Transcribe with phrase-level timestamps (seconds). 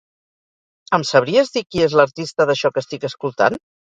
[0.97, 3.63] Em sabries dir qui és l'artista d'això que estic escoltant?